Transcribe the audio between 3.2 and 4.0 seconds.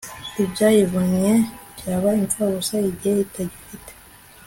itagifite